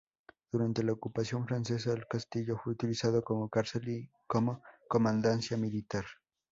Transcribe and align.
Durante 0.51 0.81
la 0.81 0.93
ocupación 0.93 1.45
francesa 1.45 1.93
el 1.93 2.07
castillo 2.07 2.57
fue 2.57 2.73
utilizado 2.73 3.23
como 3.23 3.49
cárcel 3.49 3.87
y 3.87 4.09
como 4.25 4.63
comandancia 4.89 5.57
militar. 5.57 6.05